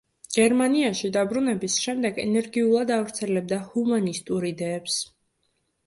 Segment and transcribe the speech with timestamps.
[0.35, 5.03] გერმანიაში დაბრუნების შემდეგ ენერგიულად ავრცელებდა ჰუმანისტურ იდეებს.